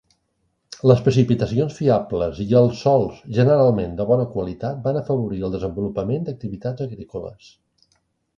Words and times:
Les 0.91 1.01
precipitacions 1.07 1.75
fiables 1.79 2.39
i 2.45 2.47
els 2.61 2.81
sòls 2.85 3.19
generalment 3.41 3.93
de 4.01 4.09
bona 4.13 4.25
qualitat 4.33 4.81
van 4.89 4.99
afavorir 5.03 5.43
el 5.51 5.55
desenvolupament 5.59 6.27
d'activitats 6.33 6.87
agrícoles. 6.89 7.55